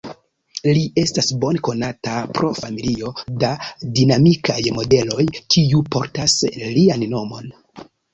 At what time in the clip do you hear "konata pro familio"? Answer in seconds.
1.65-3.11